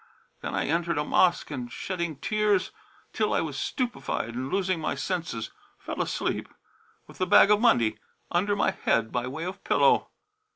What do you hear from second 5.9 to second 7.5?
asleep, with the